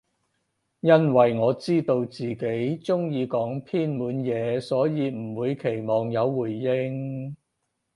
[0.79, 7.35] 因爲我知道自己中意講偏門嘢，所以唔會期望有回應